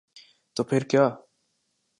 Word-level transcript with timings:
تو 0.55 0.61
پھر 0.63 0.81
کیا؟ 0.83 1.05